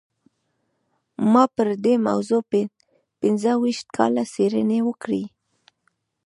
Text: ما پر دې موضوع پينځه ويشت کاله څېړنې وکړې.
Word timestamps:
ما 1.31 1.43
پر 1.55 1.67
دې 1.83 1.93
موضوع 2.07 2.41
پينځه 3.21 3.51
ويشت 3.61 3.87
کاله 3.97 4.23
څېړنې 4.33 4.79
وکړې. 4.87 5.23